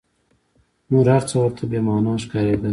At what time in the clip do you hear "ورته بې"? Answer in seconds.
1.39-1.79